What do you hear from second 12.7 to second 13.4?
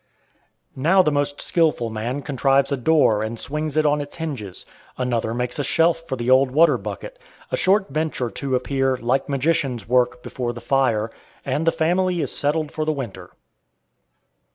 for the winter.